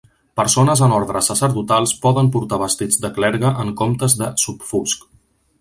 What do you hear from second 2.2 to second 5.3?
portar vestits de clergue en comptes de "subfusc".